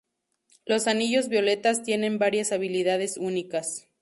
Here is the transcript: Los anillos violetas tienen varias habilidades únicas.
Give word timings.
Los 0.65 0.87
anillos 0.87 1.29
violetas 1.29 1.83
tienen 1.83 2.17
varias 2.17 2.51
habilidades 2.51 3.17
únicas. 3.17 3.87